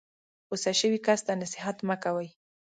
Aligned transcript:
غسه 0.49 0.71
شوي 0.79 0.99
کس 1.05 1.19
ته 1.25 1.33
نصیحت 1.41 1.77
مه 1.87 1.95
کوئ. 2.03 2.27